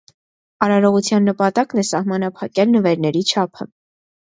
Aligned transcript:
Արարողության 0.67 1.29
նպատակն 1.31 1.83
է 1.85 1.85
սահմանափակել 1.93 2.77
նվերների 2.77 3.27
չափը։ 3.33 3.75